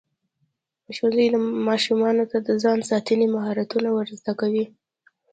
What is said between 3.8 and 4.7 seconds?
ورزده کوي.